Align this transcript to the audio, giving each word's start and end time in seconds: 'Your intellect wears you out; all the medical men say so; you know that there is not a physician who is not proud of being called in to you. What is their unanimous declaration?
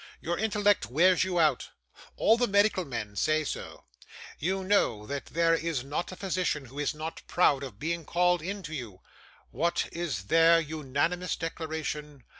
'Your 0.19 0.35
intellect 0.39 0.87
wears 0.87 1.23
you 1.23 1.39
out; 1.39 1.69
all 2.15 2.35
the 2.35 2.47
medical 2.47 2.85
men 2.85 3.15
say 3.15 3.43
so; 3.43 3.85
you 4.39 4.63
know 4.63 5.05
that 5.05 5.27
there 5.27 5.53
is 5.53 5.83
not 5.83 6.11
a 6.11 6.15
physician 6.15 6.65
who 6.65 6.79
is 6.79 6.95
not 6.95 7.21
proud 7.27 7.61
of 7.61 7.77
being 7.77 8.03
called 8.03 8.41
in 8.41 8.63
to 8.63 8.73
you. 8.73 9.01
What 9.51 9.87
is 9.91 10.23
their 10.23 10.59
unanimous 10.59 11.35
declaration? 11.35 12.23